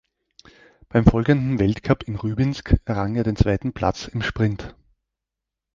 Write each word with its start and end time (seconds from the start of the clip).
Beim 0.89 1.05
folgenden 1.05 1.59
Weltcup 1.59 2.01
in 2.07 2.15
Rybinsk 2.15 2.73
errang 2.85 3.13
er 3.17 3.23
den 3.23 3.35
zweiten 3.35 3.71
Platz 3.71 4.07
im 4.07 4.23
Sprint. 4.23 4.73